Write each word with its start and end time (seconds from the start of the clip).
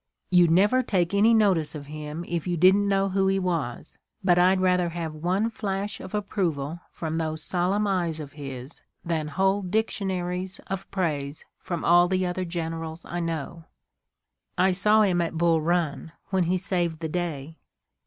You'd 0.31 0.49
never 0.49 0.81
take 0.81 1.13
any 1.13 1.31
notice 1.31 1.75
of 1.75 1.85
him, 1.85 2.25
if 2.27 2.47
you 2.47 2.57
didn't 2.57 2.87
know 2.87 3.09
who 3.09 3.27
he 3.27 3.37
was, 3.37 3.99
but 4.23 4.39
I'd 4.39 4.59
rather 4.59 4.89
have 4.89 5.13
one 5.13 5.51
flash 5.51 5.99
of 5.99 6.15
approval 6.15 6.79
from 6.89 7.17
those 7.17 7.43
solemn 7.43 7.85
eyes 7.85 8.19
of 8.19 8.31
his 8.31 8.81
than 9.05 9.27
whole 9.27 9.61
dictionaries 9.61 10.57
of 10.65 10.89
praise 10.89 11.45
from 11.59 11.85
all 11.85 12.07
the 12.07 12.25
other 12.25 12.45
generals 12.45 13.05
I 13.05 13.19
know." 13.19 13.65
"I 14.57 14.71
saw 14.71 15.03
him 15.03 15.21
at 15.21 15.37
Bull 15.37 15.61
Run, 15.61 16.13
when 16.31 16.45
he 16.45 16.57
saved 16.57 17.01
the 17.01 17.07
day." 17.07 17.57